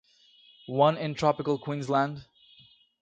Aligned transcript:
One 0.73 0.97
in 0.97 1.13
tropical 1.13 1.59
Queensland. 1.59 2.25